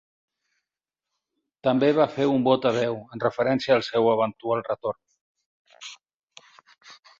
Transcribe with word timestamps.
També 1.67 1.89
va 1.97 2.07
fer 2.13 2.25
un 2.37 2.47
vot 2.47 2.65
a 2.71 2.73
Déu 2.79 2.97
en 3.17 3.23
referència 3.25 3.77
al 3.77 3.87
seu 3.91 4.11
eventual 4.15 4.67
retorn. 4.71 5.89